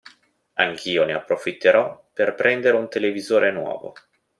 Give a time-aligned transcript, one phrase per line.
[0.55, 3.93] Anch'io ne approfitterò per prendere un televisore nuovo.